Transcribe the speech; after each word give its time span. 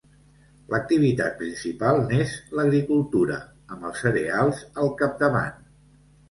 L'activitat 0.73 1.35
principal 1.41 2.01
n'és 2.11 2.33
l'agricultura, 2.61 3.37
amb 3.77 3.87
els 3.91 4.01
cereals 4.07 4.65
al 4.85 4.91
capdavant. 5.05 5.63